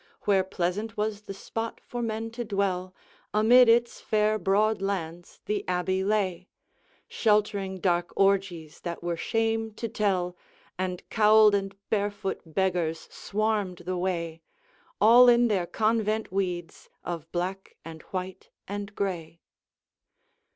[0.21, 2.91] Where pleasant was the spot for men to dwell,
[3.35, 6.49] Amid its fair broad lands the abbey lay,
[7.07, 10.35] Sheltering dark orgies that were shame to tell,
[10.75, 14.41] And cowled and barefoot beggars swarmed the way,
[14.99, 19.39] All in their convent weeds, of black, and white, and gray.